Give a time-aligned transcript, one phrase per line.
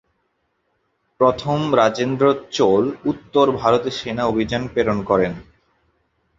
[1.19, 2.25] প্রথম রাজেন্দ্র
[2.51, 5.33] চোল উত্তর ভারতে সেনা অভিযান প্রেরণ করেন।